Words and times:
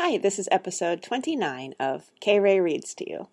Hi, 0.00 0.16
this 0.16 0.38
is 0.38 0.48
episode 0.52 1.02
29 1.02 1.74
of 1.80 2.12
K. 2.20 2.38
Ray 2.38 2.60
Reads 2.60 2.94
to 2.94 3.10
You. 3.10 3.26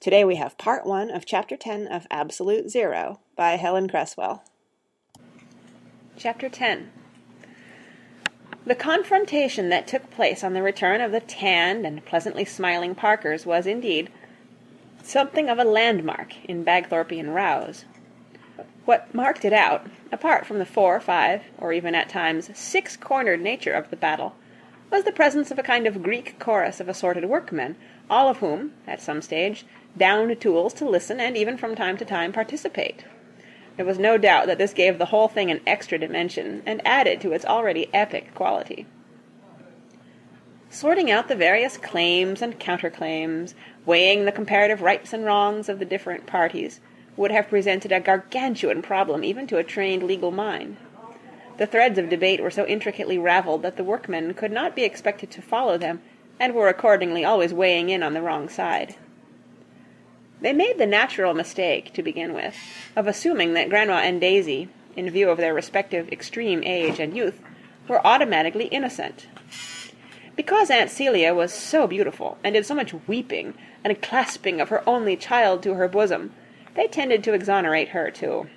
Today 0.00 0.24
we 0.24 0.36
have 0.36 0.56
part 0.56 0.86
one 0.86 1.10
of 1.10 1.26
chapter 1.26 1.56
10 1.56 1.88
of 1.88 2.06
Absolute 2.12 2.70
Zero 2.70 3.18
by 3.34 3.56
Helen 3.56 3.88
Cresswell. 3.88 4.44
Chapter 6.16 6.48
10 6.48 6.92
The 8.64 8.76
confrontation 8.76 9.68
that 9.70 9.88
took 9.88 10.12
place 10.12 10.44
on 10.44 10.52
the 10.52 10.62
return 10.62 11.00
of 11.00 11.10
the 11.10 11.18
tanned 11.18 11.84
and 11.84 12.06
pleasantly 12.06 12.44
smiling 12.44 12.94
Parkers 12.94 13.44
was 13.44 13.66
indeed 13.66 14.08
something 15.02 15.48
of 15.48 15.58
a 15.58 15.64
landmark 15.64 16.36
in 16.44 16.64
Bagthorpian 16.64 17.34
rows. 17.34 17.84
What 18.84 19.12
marked 19.12 19.44
it 19.44 19.52
out, 19.52 19.88
apart 20.12 20.46
from 20.46 20.60
the 20.60 20.66
four, 20.66 21.00
five, 21.00 21.42
or 21.58 21.72
even 21.72 21.96
at 21.96 22.08
times 22.08 22.56
six 22.56 22.96
cornered 22.96 23.40
nature 23.40 23.72
of 23.72 23.90
the 23.90 23.96
battle, 23.96 24.36
was 24.92 25.04
the 25.04 25.10
presence 25.12 25.50
of 25.50 25.58
a 25.58 25.62
kind 25.62 25.86
of 25.86 26.02
Greek 26.02 26.38
chorus 26.38 26.78
of 26.78 26.86
assorted 26.86 27.24
workmen, 27.24 27.74
all 28.10 28.28
of 28.28 28.36
whom, 28.36 28.74
at 28.86 29.00
some 29.00 29.22
stage, 29.22 29.64
downed 29.96 30.38
tools 30.38 30.74
to 30.74 30.86
listen 30.86 31.18
and 31.18 31.34
even 31.34 31.56
from 31.56 31.74
time 31.74 31.96
to 31.96 32.04
time 32.04 32.30
participate. 32.30 33.02
There 33.78 33.86
was 33.86 33.98
no 33.98 34.18
doubt 34.18 34.48
that 34.48 34.58
this 34.58 34.74
gave 34.74 34.98
the 34.98 35.06
whole 35.06 35.28
thing 35.28 35.50
an 35.50 35.62
extra 35.66 35.98
dimension, 35.98 36.62
and 36.66 36.86
added 36.86 37.22
to 37.22 37.32
its 37.32 37.46
already 37.46 37.88
epic 37.94 38.34
quality. 38.34 38.86
Sorting 40.68 41.10
out 41.10 41.28
the 41.28 41.36
various 41.36 41.78
claims 41.78 42.42
and 42.42 42.60
counterclaims, 42.60 43.54
weighing 43.86 44.26
the 44.26 44.32
comparative 44.32 44.82
rights 44.82 45.14
and 45.14 45.24
wrongs 45.24 45.70
of 45.70 45.78
the 45.78 45.86
different 45.86 46.26
parties, 46.26 46.80
would 47.16 47.30
have 47.30 47.48
presented 47.48 47.92
a 47.92 48.00
gargantuan 48.00 48.82
problem 48.82 49.24
even 49.24 49.46
to 49.46 49.56
a 49.56 49.64
trained 49.64 50.02
legal 50.02 50.30
mind. 50.30 50.76
The 51.62 51.68
threads 51.68 51.96
of 51.96 52.08
debate 52.08 52.42
were 52.42 52.50
so 52.50 52.66
intricately 52.66 53.18
ravelled 53.18 53.62
that 53.62 53.76
the 53.76 53.84
workmen 53.84 54.34
could 54.34 54.50
not 54.50 54.74
be 54.74 54.82
expected 54.82 55.30
to 55.30 55.40
follow 55.40 55.78
them, 55.78 56.02
and 56.40 56.56
were 56.56 56.66
accordingly 56.66 57.24
always 57.24 57.54
weighing 57.54 57.88
in 57.88 58.02
on 58.02 58.14
the 58.14 58.20
wrong 58.20 58.48
side. 58.48 58.96
They 60.40 60.52
made 60.52 60.78
the 60.78 60.86
natural 60.86 61.34
mistake, 61.34 61.92
to 61.92 62.02
begin 62.02 62.34
with, 62.34 62.56
of 62.96 63.06
assuming 63.06 63.54
that 63.54 63.68
Grandma 63.68 63.98
and 63.98 64.20
Daisy, 64.20 64.70
in 64.96 65.08
view 65.08 65.30
of 65.30 65.38
their 65.38 65.54
respective 65.54 66.08
extreme 66.08 66.64
age 66.64 66.98
and 66.98 67.16
youth, 67.16 67.40
were 67.86 68.04
automatically 68.04 68.64
innocent. 68.64 69.28
Because 70.34 70.68
Aunt 70.68 70.90
Celia 70.90 71.32
was 71.32 71.54
so 71.54 71.86
beautiful, 71.86 72.38
and 72.42 72.56
did 72.56 72.66
so 72.66 72.74
much 72.74 72.92
weeping 73.06 73.54
and 73.84 74.02
clasping 74.02 74.60
of 74.60 74.70
her 74.70 74.82
only 74.84 75.16
child 75.16 75.62
to 75.62 75.74
her 75.74 75.86
bosom, 75.86 76.34
they 76.74 76.88
tended 76.88 77.22
to 77.22 77.34
exonerate 77.34 77.90
her 77.90 78.10
too. 78.10 78.48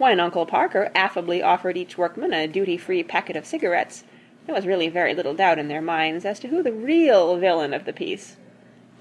When 0.00 0.18
Uncle 0.18 0.46
Parker 0.46 0.90
affably 0.94 1.42
offered 1.42 1.76
each 1.76 1.98
workman 1.98 2.32
a 2.32 2.48
duty-free 2.48 3.02
packet 3.02 3.36
of 3.36 3.44
cigarettes, 3.44 4.04
there 4.46 4.54
was 4.54 4.66
really 4.66 4.88
very 4.88 5.12
little 5.12 5.34
doubt 5.34 5.58
in 5.58 5.68
their 5.68 5.82
minds 5.82 6.24
as 6.24 6.40
to 6.40 6.48
who 6.48 6.62
the 6.62 6.72
real 6.72 7.36
villain 7.36 7.74
of 7.74 7.84
the 7.84 7.92
piece, 7.92 8.38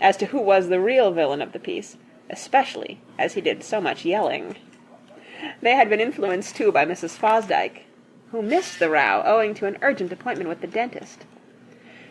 as 0.02 0.18
to 0.18 0.26
who 0.26 0.42
was 0.42 0.68
the 0.68 0.82
real 0.82 1.14
villain 1.14 1.42
of 1.42 1.54
the 1.54 1.60
piece, 1.60 1.96
especially 2.30 3.00
as 3.18 3.36
he 3.36 3.40
did 3.40 3.64
so 3.64 3.80
much 3.80 4.04
yelling. 4.04 4.58
They 5.62 5.74
had 5.74 5.90
been 5.90 6.02
influenced 6.02 6.58
too 6.58 6.70
by 6.70 6.86
Mrs. 6.86 7.18
Fosdyke, 7.18 7.84
who 8.32 8.42
missed 8.42 8.78
the 8.78 8.90
row 8.90 9.24
owing 9.26 9.54
to 9.54 9.68
an 9.68 9.78
urgent 9.82 10.12
appointment 10.12 10.50
with 10.50 10.60
the 10.60 10.68
dentist. 10.68 11.26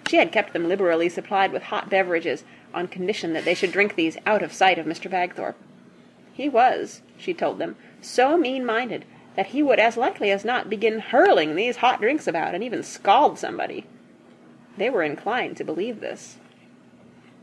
She 0.09 0.17
had 0.17 0.33
kept 0.33 0.55
them 0.55 0.67
liberally 0.67 1.11
supplied 1.11 1.53
with 1.53 1.65
hot 1.65 1.91
beverages 1.91 2.43
on 2.73 2.89
condition 2.89 3.35
that 3.35 3.45
they 3.45 3.53
should 3.53 3.71
drink 3.71 3.97
these 3.97 4.17
out 4.25 4.43
of 4.43 4.55
sight 4.55 4.79
of 4.79 4.87
Mr. 4.87 5.11
Bagthorpe. 5.11 5.59
He 6.39 6.49
was, 6.49 7.03
she 7.17 7.35
told 7.35 7.59
them, 7.59 7.75
so 8.01 8.39
mean-minded 8.39 9.05
that 9.35 9.49
he 9.49 9.61
would 9.61 9.81
as 9.81 9.97
likely 9.97 10.31
as 10.31 10.45
not 10.45 10.71
begin 10.71 11.01
hurling 11.01 11.57
these 11.57 11.79
hot 11.79 12.01
drinks 12.01 12.29
about 12.29 12.55
and 12.55 12.63
even 12.63 12.85
scald 12.85 13.41
somebody. 13.41 13.87
They 14.77 14.89
were 14.89 15.03
inclined 15.03 15.57
to 15.57 15.65
believe 15.65 15.99
this. 15.99 16.39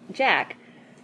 Jack, 0.10 0.56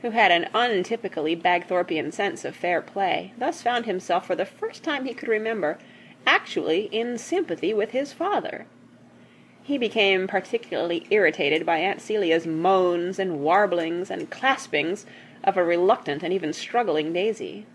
who 0.01 0.11
had 0.11 0.31
an 0.31 0.47
untypically 0.53 1.35
Bagthorpian 1.35 2.13
sense 2.13 2.45
of 2.45 2.55
fair 2.55 2.81
play, 2.81 3.33
thus 3.37 3.61
found 3.61 3.85
himself 3.85 4.25
for 4.25 4.35
the 4.35 4.45
first 4.45 4.83
time 4.83 5.03
he 5.03 5.13
could 5.13 5.27
remember 5.27 5.77
actually 6.25 6.83
in 6.93 7.17
sympathy 7.17 7.73
with 7.73 7.91
his 7.91 8.13
father. 8.13 8.67
He 9.63 9.77
became 9.77 10.29
particularly 10.29 11.07
irritated 11.09 11.65
by 11.65 11.79
Aunt 11.79 11.99
Celia's 11.99 12.47
moans 12.47 13.19
and 13.19 13.41
warblings 13.41 14.09
and 14.09 14.29
claspings 14.29 15.05
of 15.43 15.57
a 15.57 15.63
reluctant 15.63 16.23
and 16.23 16.31
even 16.31 16.53
struggling 16.53 17.11
Daisy. 17.11 17.65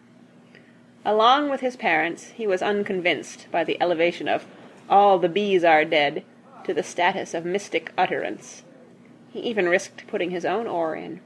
Along 1.08 1.48
with 1.48 1.60
his 1.60 1.76
parents, 1.76 2.32
he 2.32 2.48
was 2.48 2.62
unconvinced 2.62 3.46
by 3.52 3.62
the 3.62 3.80
elevation 3.80 4.26
of 4.26 4.44
"all 4.90 5.20
the 5.20 5.28
bees 5.28 5.62
are 5.62 5.84
dead" 5.84 6.24
to 6.64 6.74
the 6.74 6.82
status 6.82 7.32
of 7.32 7.44
mystic 7.44 7.92
utterance. 7.96 8.64
He 9.32 9.38
even 9.38 9.68
risked 9.68 10.08
putting 10.08 10.32
his 10.32 10.44
own 10.44 10.66
oar 10.66 10.96
in. 10.96 11.20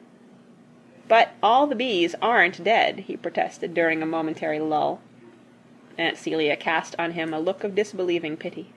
"But 1.08 1.30
all 1.42 1.66
the 1.66 1.74
bees 1.74 2.14
aren't 2.20 2.62
dead," 2.62 3.04
he 3.06 3.16
protested 3.16 3.72
during 3.72 4.02
a 4.02 4.06
momentary 4.06 4.60
lull. 4.60 5.00
Aunt 5.96 6.19
Celia 6.19 6.56
cast 6.56 6.94
on 6.98 7.12
him 7.12 7.32
a 7.32 7.40
look 7.40 7.64
of 7.64 7.74
disbelieving 7.74 8.36
pity. 8.36 8.74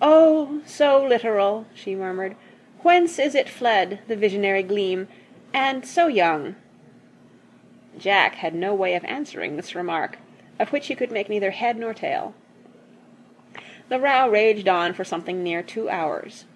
"Oh, 0.00 0.62
so 0.64 1.04
literal," 1.04 1.66
she 1.74 1.94
murmured. 1.94 2.34
"Whence 2.80 3.18
is 3.18 3.34
it 3.34 3.46
fled, 3.46 3.98
the 4.08 4.16
visionary 4.16 4.62
gleam, 4.62 5.08
and 5.52 5.84
so 5.84 6.06
young?" 6.06 6.56
Jack 7.98 8.36
had 8.36 8.54
no 8.54 8.74
way 8.74 8.94
of 8.94 9.04
answering 9.04 9.56
this 9.56 9.74
remark, 9.74 10.18
of 10.58 10.72
which 10.72 10.86
he 10.86 10.94
could 10.94 11.10
make 11.10 11.28
neither 11.28 11.50
head 11.50 11.76
nor 11.76 11.92
tail. 11.92 12.34
The 13.88 14.00
row 14.00 14.28
raged 14.28 14.68
on 14.68 14.94
for 14.94 15.04
something 15.04 15.42
near 15.42 15.62
two 15.62 15.90
hours. 15.90 16.46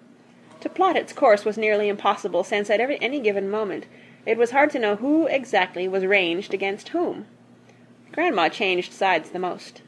To 0.61 0.69
plot 0.69 0.95
its 0.95 1.13
course 1.13 1.45
was 1.45 1.57
nearly 1.57 1.87
impossible, 1.87 2.43
since 2.43 2.69
at 2.69 2.79
every, 2.79 2.99
any 3.01 3.19
given 3.19 3.49
moment 3.49 3.85
it 4.25 4.37
was 4.37 4.51
hard 4.51 4.71
to 4.71 4.79
know 4.79 4.95
who 4.95 5.27
exactly 5.27 5.87
was 5.87 6.05
ranged 6.05 6.53
against 6.53 6.89
whom. 6.89 7.27
Grandma 8.11 8.49
changed 8.49 8.91
sides 8.91 9.29
the 9.29 9.39
most. 9.39 9.81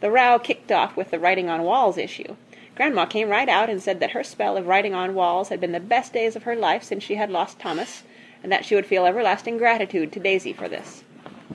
The 0.00 0.10
row 0.10 0.38
kicked 0.38 0.72
off 0.72 0.96
with 0.96 1.10
the 1.10 1.18
writing 1.18 1.50
on 1.50 1.62
walls 1.62 1.98
issue. 1.98 2.36
Grandma 2.76 3.04
came 3.04 3.28
right 3.28 3.48
out 3.48 3.68
and 3.68 3.82
said 3.82 4.00
that 4.00 4.12
her 4.12 4.24
spell 4.24 4.56
of 4.56 4.66
writing 4.66 4.94
on 4.94 5.14
walls 5.14 5.48
had 5.48 5.60
been 5.60 5.72
the 5.72 5.80
best 5.80 6.12
days 6.12 6.36
of 6.36 6.44
her 6.44 6.56
life 6.56 6.82
since 6.82 7.02
she 7.02 7.16
had 7.16 7.30
lost 7.30 7.58
Thomas, 7.58 8.04
and 8.42 8.50
that 8.50 8.64
she 8.64 8.74
would 8.74 8.86
feel 8.86 9.06
everlasting 9.06 9.56
gratitude 9.56 10.12
to 10.12 10.20
Daisy 10.20 10.52
for 10.52 10.68
this. 10.68 11.04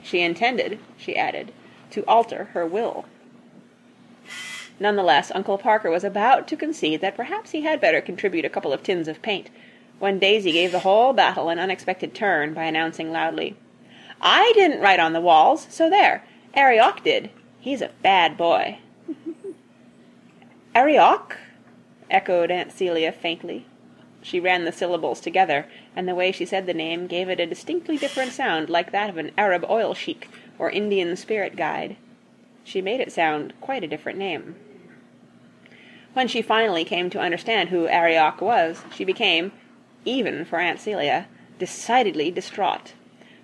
She 0.02 0.20
intended, 0.20 0.78
she 0.96 1.16
added, 1.16 1.52
to 1.90 2.04
alter 2.06 2.44
her 2.52 2.66
will. 2.66 3.04
None 4.80 4.96
the 4.96 5.02
less, 5.02 5.32
Uncle 5.34 5.58
Parker 5.58 5.90
was 5.90 6.04
about 6.04 6.46
to 6.48 6.56
concede 6.56 7.00
that 7.00 7.16
perhaps 7.16 7.50
he 7.50 7.62
had 7.62 7.80
better 7.80 8.00
contribute 8.00 8.44
a 8.44 8.50
couple 8.50 8.72
of 8.72 8.82
tins 8.82 9.08
of 9.08 9.22
paint, 9.22 9.50
when 9.98 10.20
Daisy 10.20 10.52
gave 10.52 10.70
the 10.70 10.80
whole 10.80 11.12
battle 11.12 11.48
an 11.48 11.58
unexpected 11.58 12.14
turn 12.14 12.54
by 12.54 12.64
announcing 12.64 13.10
loudly, 13.10 13.56
"I 14.20 14.52
didn't 14.54 14.80
write 14.80 15.00
on 15.00 15.12
the 15.12 15.20
walls, 15.20 15.66
so 15.68 15.90
there. 15.90 16.22
Arioch 16.54 17.02
did. 17.02 17.30
He's 17.58 17.82
a 17.82 17.90
bad 18.02 18.36
boy." 18.36 18.78
"Arioch?" 20.74 21.36
echoed 22.08 22.52
Aunt 22.52 22.70
Celia 22.70 23.10
faintly. 23.10 23.66
She 24.22 24.40
ran 24.40 24.64
the 24.64 24.72
syllables 24.72 25.20
together, 25.20 25.66
and 25.94 26.08
the 26.08 26.14
way 26.14 26.32
she 26.32 26.44
said 26.44 26.66
the 26.66 26.74
name 26.74 27.06
gave 27.06 27.28
it 27.28 27.40
a 27.40 27.46
distinctly 27.46 27.96
different 27.96 28.32
sound, 28.32 28.68
like 28.68 28.90
that 28.92 29.08
of 29.08 29.16
an 29.16 29.30
Arab 29.38 29.64
oil 29.70 29.94
sheik 29.94 30.28
or 30.58 30.70
Indian 30.70 31.16
spirit 31.16 31.56
guide. 31.56 31.96
She 32.64 32.82
made 32.82 33.00
it 33.00 33.12
sound 33.12 33.54
quite 33.60 33.84
a 33.84 33.88
different 33.88 34.18
name. 34.18 34.56
When 36.14 36.28
she 36.28 36.42
finally 36.42 36.84
came 36.84 37.10
to 37.10 37.20
understand 37.20 37.68
who 37.68 37.86
Arioch 37.86 38.40
was, 38.40 38.82
she 38.92 39.04
became, 39.04 39.52
even 40.04 40.44
for 40.44 40.58
Aunt 40.58 40.80
Celia, 40.80 41.28
decidedly 41.58 42.30
distraught. 42.30 42.94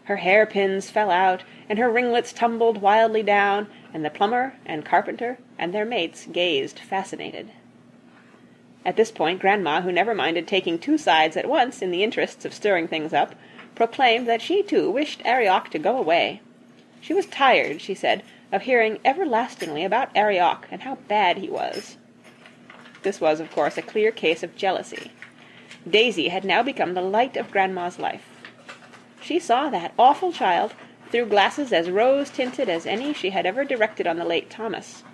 Her 0.05 0.17
hairpins 0.17 0.91
fell 0.91 1.11
out, 1.11 1.45
and 1.69 1.79
her 1.79 1.91
ringlets 1.91 2.33
tumbled 2.33 2.83
wildly 2.83 3.23
down, 3.23 3.69
and 3.95 4.05
the 4.05 4.11
plumber 4.11 4.55
and 4.67 4.85
carpenter 4.85 5.39
and 5.59 5.73
their 5.73 5.85
mates 5.85 6.27
gazed 6.27 6.79
fascinated. 6.79 7.51
At 8.85 8.97
this 8.97 9.11
point 9.11 9.41
Grandma, 9.41 9.81
who 9.81 9.91
never 9.91 10.15
minded 10.15 10.47
taking 10.47 10.79
two 10.79 10.99
sides 10.99 11.37
at 11.37 11.49
once 11.49 11.81
in 11.81 11.91
the 11.91 12.03
interests 12.05 12.45
of 12.45 12.53
stirring 12.53 12.87
things 12.87 13.13
up, 13.13 13.35
proclaimed 13.75 14.29
that 14.29 14.43
she 14.43 14.63
too 14.63 14.91
wished 14.91 15.23
Arioch 15.25 15.71
to 15.71 15.79
go 15.79 15.97
away. 15.97 16.41
She 17.01 17.15
was 17.15 17.27
tired, 17.27 17.81
she 17.81 17.95
said, 17.95 18.23
of 18.53 18.63
hearing 18.63 18.99
everlastingly 19.05 19.85
about 19.85 20.15
Arioch 20.15 20.67
and 20.71 20.83
how 20.83 20.97
bad 21.09 21.39
he 21.39 21.49
was. 21.49 21.97
This 23.03 23.21
was, 23.21 23.41
of 23.41 23.51
course, 23.51 23.77
a 23.77 23.83
clear 23.83 24.11
case 24.11 24.43
of 24.43 24.57
jealousy. 24.57 25.13
Daisy 25.89 26.29
had 26.29 26.45
now 26.45 26.63
become 26.63 26.95
the 26.95 27.03
light 27.03 27.37
of 27.37 27.51
Grandma's 27.51 27.99
life. 27.99 28.25
She 29.21 29.39
saw 29.39 29.71
that 29.71 29.93
awful 29.99 30.33
child 30.33 30.75
through 31.11 31.27
glasses 31.27 31.73
as 31.73 31.91
rose-tinted 31.91 32.69
as 32.69 32.87
any 32.87 33.13
she 33.13 33.31
had 33.31 33.47
ever 33.47 33.65
directed 33.65 34.07
on 34.07 34.17
the 34.17 34.25
late 34.25 34.51
Thomas. 34.51 35.05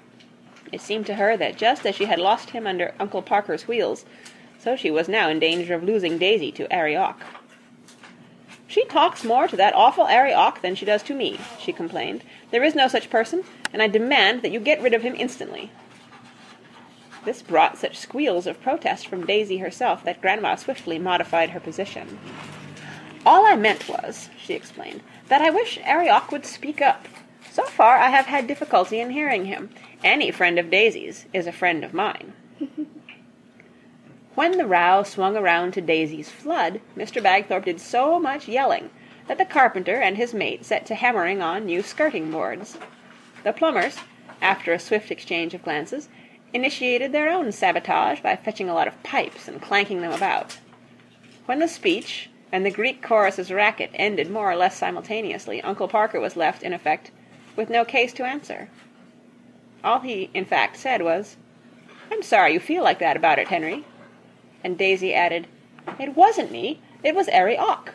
It 0.72 0.81
seemed 0.81 1.06
to 1.06 1.14
her 1.14 1.37
that 1.37 1.56
just 1.56 1.84
as 1.87 1.96
she 1.96 2.05
had 2.05 2.19
lost 2.19 2.50
him 2.50 2.67
under 2.67 2.94
Uncle 3.00 3.22
Parker's 3.22 3.67
wheels, 3.67 4.05
so 4.58 4.76
she 4.76 4.90
was 4.90 5.08
now 5.08 5.28
in 5.28 5.38
danger 5.38 5.75
of 5.75 5.82
losing 5.82 6.19
Daisy 6.19 6.52
to 6.52 6.72
Arioch. 6.72 7.20
"She 8.69 8.84
talks 8.84 9.25
more 9.25 9.49
to 9.49 9.56
that 9.56 9.75
awful 9.75 10.06
Arioch 10.06 10.62
than 10.62 10.75
she 10.75 10.84
does 10.84 11.02
to 11.05 11.14
me," 11.14 11.40
she 11.58 11.72
complained. 11.72 12.22
"There 12.50 12.62
is 12.62 12.75
no 12.75 12.87
such 12.87 13.11
person, 13.11 13.44
and 13.72 13.82
I 13.82 13.88
demand 13.88 14.43
that 14.43 14.52
you 14.52 14.61
get 14.61 14.81
rid 14.81 14.94
of 14.94 15.02
him 15.02 15.17
instantly." 15.17 15.70
This 17.25 17.43
brought 17.43 17.76
such 17.76 17.99
squeals 17.99 18.46
of 18.46 18.62
protest 18.62 19.06
from 19.06 19.26
Daisy 19.26 19.58
herself 19.58 20.05
that 20.05 20.20
Grandma 20.23 20.55
swiftly 20.55 20.99
modified 20.99 21.50
her 21.50 21.61
position. 21.61 22.19
All 23.26 23.44
I 23.44 23.56
meant 23.56 23.88
was, 23.88 24.31
she 24.38 24.55
explained, 24.55 25.02
that 25.28 25.43
I 25.43 25.50
wish 25.50 25.78
Arioch 25.84 26.31
would 26.32 26.46
speak 26.46 26.81
up. 26.81 27.06
So 27.52 27.64
far 27.64 27.97
I 27.97 28.11
have 28.11 28.26
had 28.26 28.47
difficulty 28.47 29.00
in 29.00 29.11
hearing 29.11 29.47
him. 29.47 29.70
Any 30.05 30.31
friend 30.31 30.56
of 30.56 30.70
Daisy's 30.70 31.26
is 31.32 31.49
a 31.49 31.52
friend 31.52 31.82
of 31.82 31.93
mine. 31.93 32.32
when 34.37 34.56
the 34.56 34.67
row 34.67 35.02
swung 35.02 35.37
around 35.37 35.73
to 35.73 35.81
Daisy's 35.81 36.31
flood, 36.31 36.81
Mr. 36.97 37.20
Bagthorpe 37.20 37.64
did 37.64 37.81
so 37.81 38.20
much 38.20 38.47
yelling 38.47 38.91
that 39.26 39.37
the 39.37 39.44
carpenter 39.44 39.97
and 39.97 40.17
his 40.17 40.32
mate 40.32 40.64
set 40.64 40.87
to 40.87 40.94
hammering 40.94 41.43
on 41.43 41.67
new 41.67 41.82
skirting 41.82 42.31
boards. 42.31 42.79
The 43.43 43.52
plumbers, 43.52 43.97
after 44.41 44.73
a 44.73 44.79
swift 44.79 45.11
exchange 45.11 45.52
of 45.52 45.64
glances, 45.64 46.08
initiated 46.52 47.11
their 47.11 47.29
own 47.29 47.50
sabotage 47.50 48.20
by 48.20 48.37
fetching 48.37 48.69
a 48.69 48.75
lot 48.75 48.87
of 48.87 49.02
pipes 49.02 49.49
and 49.49 49.61
clanking 49.61 50.02
them 50.02 50.12
about. 50.12 50.58
When 51.47 51.58
the 51.58 51.67
speech 51.67 52.31
and 52.52 52.64
the 52.64 52.70
Greek 52.70 53.02
chorus's 53.02 53.50
racket 53.50 53.91
ended 53.94 54.31
more 54.31 54.49
or 54.49 54.56
less 54.56 54.76
simultaneously, 54.76 55.61
Uncle 55.62 55.88
Parker 55.88 56.20
was 56.20 56.37
left, 56.37 56.62
in 56.62 56.73
effect, 56.73 57.11
with 57.56 57.70
no 57.70 57.85
case 57.85 58.12
to 58.14 58.25
answer. 58.25 58.69
All 59.82 60.00
he, 60.00 60.31
in 60.35 60.44
fact, 60.44 60.76
said 60.76 61.02
was, 61.02 61.37
I'm 62.11 62.23
sorry 62.23 62.52
you 62.52 62.61
feel 62.61 62.82
like 62.82 62.99
that 62.99 63.17
about 63.17 63.38
it, 63.38 63.49
Henry. 63.49 63.85
And 64.62 64.76
Daisy 64.76 65.14
added, 65.14 65.47
It 65.99 66.17
wasn't 66.17 66.50
me. 66.50 66.81
It 67.02 67.14
was 67.14 67.29
Arry 67.29 67.56
Ock. 67.56 67.94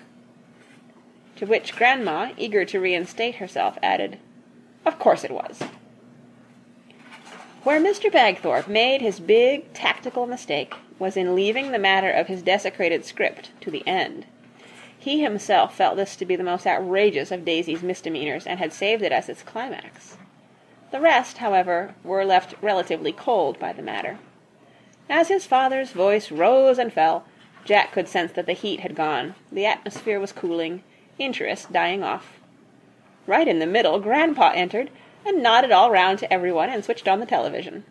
To 1.37 1.45
which 1.45 1.75
Grandma, 1.75 2.31
eager 2.37 2.65
to 2.65 2.79
reinstate 2.79 3.35
herself, 3.35 3.77
added, 3.83 4.19
Of 4.85 4.97
course 4.99 5.23
it 5.23 5.31
was. 5.31 5.61
Where 7.63 7.81
Mr. 7.81 8.11
Bagthorpe 8.11 8.67
made 8.67 9.01
his 9.01 9.19
big 9.19 9.73
tactical 9.73 10.27
mistake 10.27 10.75
was 10.97 11.17
in 11.17 11.35
leaving 11.35 11.71
the 11.71 11.79
matter 11.79 12.09
of 12.09 12.27
his 12.27 12.41
desecrated 12.41 13.03
script 13.03 13.49
to 13.61 13.69
the 13.69 13.85
end. 13.87 14.25
He 15.05 15.21
himself 15.21 15.75
felt 15.75 15.97
this 15.97 16.15
to 16.15 16.25
be 16.25 16.35
the 16.35 16.43
most 16.43 16.65
outrageous 16.65 17.29
of 17.29 17.45
Daisy's 17.45 17.83
misdemeanours, 17.83 18.47
and 18.47 18.57
had 18.57 18.73
saved 18.73 19.03
it 19.03 19.11
as 19.11 19.29
its 19.29 19.43
climax. 19.43 20.17
The 20.89 20.99
rest, 20.99 21.37
however, 21.37 21.93
were 22.03 22.25
left 22.25 22.55
relatively 22.59 23.11
cold 23.11 23.59
by 23.59 23.71
the 23.71 23.83
matter. 23.83 24.17
As 25.07 25.27
his 25.27 25.45
father's 25.45 25.91
voice 25.91 26.31
rose 26.31 26.79
and 26.79 26.91
fell, 26.91 27.23
Jack 27.65 27.91
could 27.91 28.07
sense 28.07 28.31
that 28.31 28.47
the 28.47 28.53
heat 28.53 28.79
had 28.79 28.95
gone, 28.95 29.35
the 29.51 29.67
atmosphere 29.67 30.19
was 30.19 30.31
cooling, 30.31 30.81
interest 31.19 31.71
dying 31.71 32.01
off. 32.01 32.39
Right 33.27 33.47
in 33.47 33.59
the 33.59 33.67
middle, 33.67 33.99
Grandpa 33.99 34.53
entered, 34.55 34.89
and 35.23 35.43
nodded 35.43 35.71
all 35.71 35.91
round 35.91 36.17
to 36.17 36.33
everyone 36.33 36.71
and 36.71 36.83
switched 36.83 37.07
on 37.07 37.19
the 37.19 37.27
television. 37.27 37.85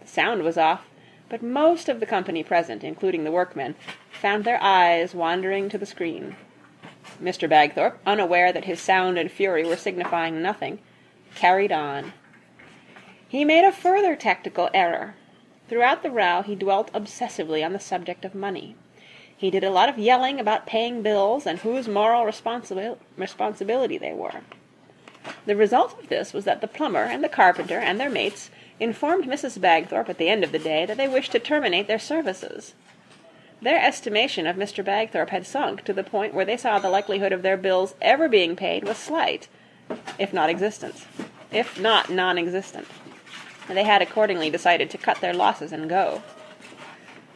The 0.00 0.08
sound 0.08 0.42
was 0.42 0.58
off, 0.58 0.88
but 1.32 1.42
most 1.42 1.88
of 1.88 1.98
the 1.98 2.04
company 2.04 2.42
present, 2.42 2.84
including 2.84 3.24
the 3.24 3.32
workmen, 3.32 3.74
found 4.10 4.44
their 4.44 4.62
eyes 4.62 5.14
wandering 5.14 5.70
to 5.70 5.78
the 5.78 5.86
screen. 5.86 6.36
Mr. 7.22 7.48
Bagthorpe, 7.48 7.98
unaware 8.04 8.52
that 8.52 8.66
his 8.66 8.78
sound 8.78 9.16
and 9.16 9.30
fury 9.30 9.64
were 9.64 9.74
signifying 9.74 10.42
nothing, 10.42 10.78
carried 11.34 11.72
on. 11.72 12.12
He 13.26 13.46
made 13.46 13.64
a 13.64 13.72
further 13.72 14.14
tactical 14.14 14.68
error. 14.74 15.14
Throughout 15.70 16.02
the 16.02 16.10
row 16.10 16.42
he 16.42 16.54
dwelt 16.54 16.92
obsessively 16.92 17.64
on 17.64 17.72
the 17.72 17.80
subject 17.80 18.26
of 18.26 18.34
money. 18.34 18.76
He 19.34 19.50
did 19.50 19.64
a 19.64 19.70
lot 19.70 19.88
of 19.88 19.98
yelling 19.98 20.38
about 20.38 20.66
paying 20.66 21.00
bills 21.00 21.46
and 21.46 21.60
whose 21.60 21.88
moral 21.88 22.26
responsibi- 22.26 22.98
responsibility 23.16 23.96
they 23.96 24.12
were. 24.12 24.42
The 25.46 25.56
result 25.56 25.98
of 25.98 26.10
this 26.10 26.34
was 26.34 26.44
that 26.44 26.60
the 26.60 26.68
plumber 26.68 27.04
and 27.04 27.24
the 27.24 27.30
carpenter 27.30 27.78
and 27.78 27.98
their 27.98 28.10
mates 28.10 28.50
informed 28.82 29.26
Mrs. 29.26 29.60
Bagthorpe 29.60 30.08
at 30.08 30.18
the 30.18 30.28
end 30.28 30.42
of 30.42 30.52
the 30.52 30.58
day 30.58 30.84
that 30.84 30.96
they 30.96 31.08
wished 31.08 31.32
to 31.32 31.38
terminate 31.38 31.86
their 31.86 31.98
services. 31.98 32.74
Their 33.60 33.80
estimation 33.80 34.46
of 34.46 34.56
Mr. 34.56 34.84
Bagthorpe 34.84 35.30
had 35.30 35.46
sunk 35.46 35.84
to 35.84 35.92
the 35.92 36.02
point 36.02 36.34
where 36.34 36.44
they 36.44 36.56
saw 36.56 36.80
the 36.80 36.90
likelihood 36.90 37.32
of 37.32 37.42
their 37.42 37.56
bills 37.56 37.94
ever 38.02 38.28
being 38.28 38.56
paid 38.56 38.82
was 38.82 38.96
slight, 38.96 39.46
if 40.18 40.32
not 40.32 40.50
existent, 40.50 41.06
if 41.52 41.80
not 41.80 42.10
non-existent. 42.10 42.88
They 43.68 43.84
had 43.84 44.02
accordingly 44.02 44.50
decided 44.50 44.90
to 44.90 44.98
cut 44.98 45.20
their 45.20 45.32
losses 45.32 45.70
and 45.70 45.88
go. 45.88 46.22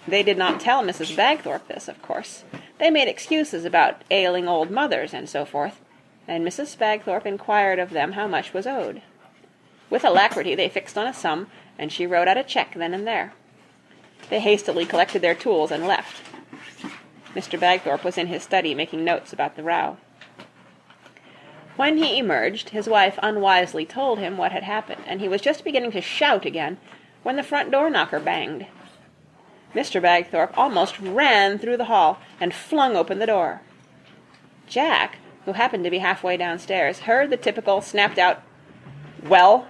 They 0.09 0.25
did 0.25 0.37
not 0.37 0.61
tell 0.61 0.83
Mrs. 0.83 1.17
Bagthorpe 1.17 1.69
this, 1.69 1.87
of 1.87 2.03
course. 2.03 2.43
They 2.79 2.91
made 2.91 3.09
excuses 3.09 3.65
about 3.65 4.03
ailing 4.11 4.49
old 4.49 4.71
mothers 4.71 5.15
and 5.15 5.29
so 5.29 5.45
forth, 5.45 5.81
and 6.27 6.45
Mrs. 6.45 6.77
Bagthorpe 6.77 7.25
inquired 7.25 7.79
of 7.79 7.91
them 7.91 8.13
how 8.13 8.27
much 8.27 8.53
was 8.53 8.67
owed. 8.67 9.01
With 9.89 10.05
alacrity 10.05 10.55
they 10.55 10.69
fixed 10.69 10.99
on 10.99 11.07
a 11.07 11.15
sum, 11.15 11.49
and 11.79 11.93
she 11.93 12.07
wrote 12.07 12.29
out 12.29 12.37
a 12.37 12.45
cheque 12.45 12.75
then 12.75 12.95
and 12.95 13.07
there. 13.07 13.33
They 14.31 14.41
hastily 14.41 14.85
collected 14.85 15.23
their 15.23 15.35
tools 15.35 15.71
and 15.71 15.87
left. 15.87 16.23
Mr. 17.35 17.61
Bagthorpe 17.61 18.03
was 18.03 18.19
in 18.19 18.27
his 18.27 18.43
study 18.43 18.75
making 18.75 19.05
notes 19.05 19.33
about 19.33 19.57
the 19.57 19.63
row. 19.63 19.99
When 21.77 21.99
he 21.99 22.19
emerged, 22.19 22.71
his 22.71 22.89
wife 22.89 23.19
unwisely 23.23 23.85
told 23.85 24.19
him 24.19 24.39
what 24.39 24.53
had 24.53 24.63
happened, 24.63 25.03
and 25.07 25.21
he 25.21 25.29
was 25.29 25.43
just 25.43 25.63
beginning 25.63 25.93
to 25.93 26.01
shout 26.01 26.47
again 26.47 26.79
when 27.23 27.37
the 27.37 27.43
front 27.43 27.71
door 27.71 27.91
knocker 27.91 28.19
banged. 28.19 28.67
Mr. 29.75 30.01
Bagthorpe 30.01 30.57
almost 30.57 30.99
ran 30.99 31.59
through 31.59 31.77
the 31.77 31.85
hall 31.85 32.19
and 32.41 32.55
flung 32.55 32.97
open 32.97 33.19
the 33.19 33.27
door. 33.27 33.61
Jack, 34.67 35.19
who 35.45 35.53
happened 35.53 35.85
to 35.85 35.91
be 35.91 35.99
halfway 35.99 36.39
downstairs, 36.39 37.01
heard 37.01 37.29
the 37.29 37.37
typical 37.37 37.83
snapped 37.83 38.19
out 38.19 38.43
"Well?" 39.23 39.67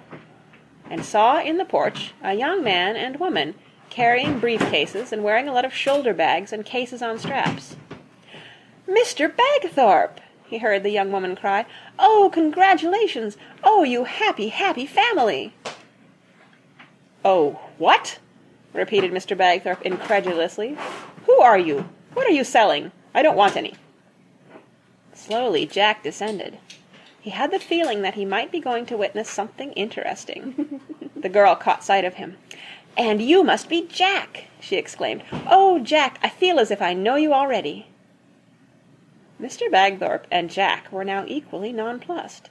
And 0.91 1.05
saw 1.05 1.41
in 1.41 1.57
the 1.57 1.65
porch 1.65 2.13
a 2.23 2.35
young 2.35 2.63
man 2.63 2.97
and 2.97 3.19
woman 3.19 3.55
carrying 3.91 4.41
briefcases 4.41 5.13
and 5.13 5.25
wearing 5.25 5.49
a 5.49 5.53
lot 5.53 5.65
of 5.65 5.73
shoulder 5.73 6.13
bags 6.13 6.53
and 6.53 6.65
cases 6.65 7.03
on 7.03 7.19
straps. 7.19 7.77
"Mr. 8.89 9.31
Bagthorpe!" 9.35 10.21
he 10.47 10.59
heard 10.59 10.83
the 10.83 10.91
young 10.91 11.11
woman 11.11 11.35
cry. 11.35 11.65
"Oh, 11.99 12.31
congratulations! 12.33 13.37
Oh, 13.65 13.83
you 13.83 14.05
happy, 14.05 14.49
happy 14.49 14.87
family!" 14.87 15.55
"Oh, 17.25 17.59
what?" 17.79 18.19
repeated 18.73 19.13
Mr. 19.13 19.37
Bagthorpe 19.37 19.83
incredulously. 19.83 20.77
"Who 21.27 21.41
are 21.41 21.59
you? 21.59 21.89
What 22.15 22.27
are 22.27 22.33
you 22.33 22.45
selling? 22.45 22.93
I 23.15 23.23
don't 23.23 23.37
want 23.37 23.57
any." 23.57 23.75
Slowly 25.13 25.67
Jack 25.67 26.03
descended. 26.03 26.59
He 27.27 27.33
had 27.33 27.51
the 27.51 27.59
feeling 27.59 28.03
that 28.03 28.15
he 28.15 28.25
might 28.25 28.53
be 28.53 28.61
going 28.61 28.87
to 28.87 28.97
witness 28.97 29.29
something 29.29 29.73
interesting. 29.73 30.81
the 31.17 31.29
girl 31.29 31.57
caught 31.57 31.83
sight 31.83 32.05
of 32.05 32.15
him. 32.15 32.37
"And 32.97 33.21
you 33.21 33.43
must 33.43 33.69
be 33.69 33.83
Jack!" 33.83 34.45
she 34.61 34.77
exclaimed. 34.77 35.25
"Oh, 35.51 35.81
Jack, 35.81 36.21
I 36.23 36.29
feel 36.29 36.61
as 36.61 36.71
if 36.71 36.81
I 36.81 36.95
know 36.95 37.17
you 37.17 37.33
already." 37.33 37.89
Mr. 39.43 39.69
Bagthorpe 39.69 40.29
and 40.31 40.49
Jack 40.49 40.93
were 40.93 41.03
now 41.03 41.25
equally 41.27 41.73
nonplussed. 41.73 42.49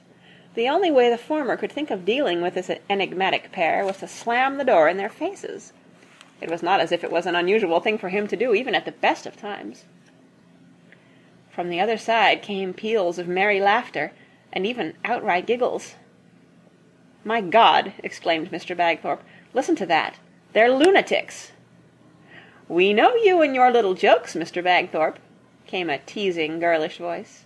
The 0.52 0.68
only 0.68 0.90
way 0.90 1.08
the 1.08 1.16
former 1.16 1.56
could 1.56 1.72
think 1.72 1.90
of 1.90 2.04
dealing 2.04 2.42
with 2.42 2.52
this 2.52 2.70
enigmatic 2.90 3.52
pair 3.52 3.82
was 3.82 3.96
to 4.00 4.06
slam 4.06 4.58
the 4.58 4.64
door 4.64 4.90
in 4.90 4.98
their 4.98 5.08
faces. 5.08 5.72
It 6.42 6.50
was 6.50 6.62
not 6.62 6.80
as 6.80 6.92
if 6.92 7.02
it 7.02 7.10
was 7.10 7.24
an 7.24 7.34
unusual 7.34 7.80
thing 7.80 7.96
for 7.96 8.10
him 8.10 8.28
to 8.28 8.36
do, 8.36 8.52
even 8.52 8.74
at 8.74 8.84
the 8.84 8.92
best 8.92 9.24
of 9.24 9.38
times. 9.38 9.86
From 11.48 11.70
the 11.70 11.80
other 11.80 11.96
side 11.96 12.42
came 12.42 12.74
peals 12.74 13.18
of 13.18 13.26
merry 13.26 13.58
laughter, 13.58 14.12
and 14.52 14.66
even 14.66 14.94
outright 15.04 15.46
giggles. 15.46 15.96
"My 17.24 17.40
God!" 17.40 17.92
exclaimed 18.02 18.50
Mr. 18.50 18.76
Bagthorpe. 18.76 19.22
"Listen 19.52 19.74
to 19.76 19.86
that! 19.86 20.16
They're 20.52 20.70
lunatics!" 20.70 21.52
"We 22.68 22.92
know 22.92 23.14
you 23.16 23.42
and 23.42 23.54
your 23.54 23.70
little 23.70 23.94
jokes, 23.94 24.34
Mr. 24.34 24.62
Bagthorpe," 24.62 25.18
came 25.66 25.90
a 25.90 25.98
teasing, 25.98 26.60
girlish 26.60 26.98
voice. 26.98 27.44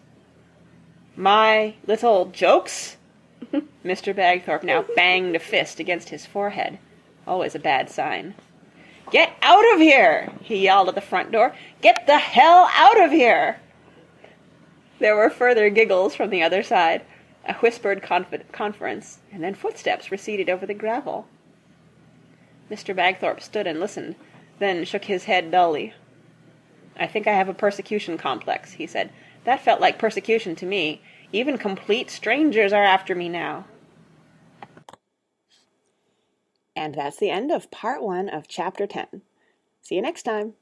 "My 1.17 1.75
little 1.87 2.27
jokes?" 2.27 2.97
Mr. 3.85 4.15
Bagthorpe 4.15 4.63
now 4.63 4.85
banged 4.95 5.35
a 5.35 5.39
fist 5.39 5.81
against 5.81 6.11
his 6.11 6.27
forehead. 6.27 6.79
Always 7.27 7.55
a 7.55 7.59
bad 7.59 7.91
sign. 7.91 8.35
"Get 9.11 9.33
out 9.43 9.65
of 9.73 9.81
here!" 9.81 10.29
he 10.43 10.59
yelled 10.59 10.89
at 10.89 10.95
the 10.95 11.01
front 11.01 11.33
door. 11.33 11.55
"Get 11.81 12.07
the 12.07 12.19
hell 12.19 12.69
out 12.75 13.01
of 13.01 13.11
here!" 13.11 13.59
There 15.01 15.17
were 15.17 15.31
further 15.31 15.71
giggles 15.71 16.15
from 16.15 16.29
the 16.29 16.43
other 16.43 16.63
side, 16.63 17.03
a 17.47 17.55
whispered 17.55 18.03
conference, 18.03 19.21
and 19.33 19.43
then 19.43 19.55
footsteps 19.55 20.13
receded 20.13 20.51
over 20.51 20.67
the 20.67 20.75
gravel. 20.75 21.27
Mr. 22.71 22.95
Bagthorpe 22.95 23.41
stood 23.41 23.67
and 23.67 23.81
listened, 23.81 24.15
then 24.59 24.85
shook 24.85 25.07
his 25.07 25.25
head 25.25 25.51
dully. 25.51 25.95
"I 26.97 27.07
think 27.07 27.27
I 27.27 27.33
have 27.33 27.49
a 27.49 27.55
persecution 27.55 28.19
complex," 28.19 28.75
he 28.75 28.87
said. 28.87 29.11
"That 29.45 29.61
felt 29.61 29.81
like 29.81 29.99
persecution 29.99 30.55
to 30.57 30.67
me. 30.67 31.01
Even 31.33 31.57
complete 31.57 32.11
strangers 32.11 32.73
are 32.73 32.85
after 32.85 33.15
me 33.15 33.31
now." 33.31 33.65
And 36.77 36.95
that's 36.95 37.17
the 37.17 37.31
end 37.31 37.51
of 37.51 37.71
part 37.71 38.03
one 38.03 38.29
of 38.29 38.49
chapter 38.49 38.87
ten. 38.87 39.23
See 39.81 39.95
you 39.95 40.03
next 40.03 40.25
time. 40.25 40.55